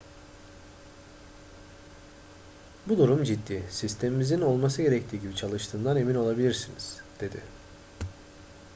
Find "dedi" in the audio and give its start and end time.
7.19-7.41